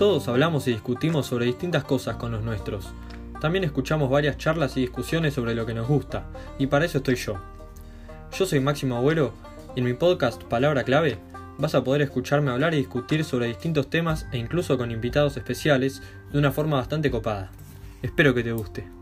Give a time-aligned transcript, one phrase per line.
[0.00, 2.88] Todos hablamos y discutimos sobre distintas cosas con los nuestros.
[3.38, 6.24] También escuchamos varias charlas y discusiones sobre lo que nos gusta,
[6.58, 7.34] y para eso estoy yo.
[8.32, 9.34] Yo soy Máximo Abuelo
[9.76, 11.18] y en mi podcast Palabra Clave
[11.58, 16.00] vas a poder escucharme hablar y discutir sobre distintos temas e incluso con invitados especiales
[16.32, 17.50] de una forma bastante copada.
[18.00, 18.99] Espero que te guste.